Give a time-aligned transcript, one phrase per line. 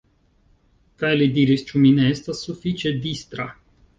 [1.01, 3.49] Kaj li diris: "Ĉu mi ne estas sufiĉe distra?